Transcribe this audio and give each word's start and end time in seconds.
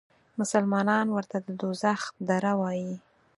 مسلمانان 0.39 1.07
ورته 1.11 1.37
د 1.41 1.47
دوزخ 1.61 2.01
دره 2.29 2.53
وایي. 2.61 2.93